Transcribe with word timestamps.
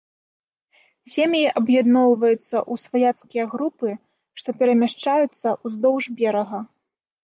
Сем'і 1.13 1.41
аб'ядноўваюцца 1.61 2.33
ў 2.37 2.73
сваяцкія 2.87 3.45
групы, 3.55 3.89
што 4.43 4.49
перамяшчаюцца 4.61 5.47
ўздоўж 5.65 6.15
берага. 6.21 6.69